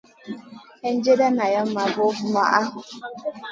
[0.81, 2.43] Weerdjenda nalam maʼa vovuma.